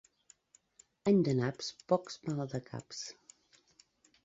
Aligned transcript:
Any 1.11 1.19
de 1.27 1.35
naps, 1.41 1.69
pocs 1.93 2.17
maldecaps. 2.31 3.05